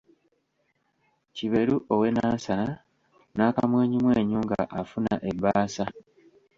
[1.35, 2.67] Kiberu ow’e Nansana
[3.35, 5.85] n'akamwenyumwenyu nga afuna ebbaasa.